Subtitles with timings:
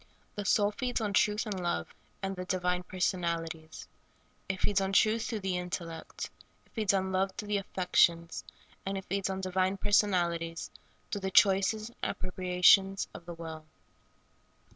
[0.33, 1.93] The soul feeds on truth and love,
[2.23, 3.87] and the di vine personalities.
[4.49, 6.27] It feeds on truth through the in tellect;
[6.65, 8.43] it feeds on love through the affections;
[8.83, 10.71] and it feeds on divine personalities
[11.11, 13.63] through the choices and appropriations of the will.